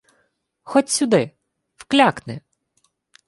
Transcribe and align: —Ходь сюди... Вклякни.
—Ходь 0.69 0.89
сюди... 0.97 1.23
Вклякни. 1.79 2.35